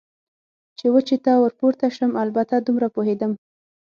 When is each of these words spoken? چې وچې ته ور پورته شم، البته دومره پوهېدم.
چې 0.77 0.85
وچې 0.93 1.17
ته 1.25 1.31
ور 1.41 1.53
پورته 1.59 1.87
شم، 1.95 2.11
البته 2.23 2.55
دومره 2.59 2.87
پوهېدم. 2.95 3.31